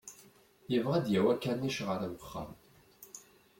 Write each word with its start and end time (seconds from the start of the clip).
Yebɣa 0.71 0.95
ad 0.97 1.03
d-yawi 1.05 1.29
akanic 1.33 1.77
ar 1.93 2.01
wexxam. 2.13 2.49